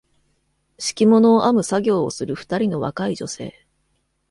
[0.79, 3.53] 敷物を編む作業をする二人の若い女性。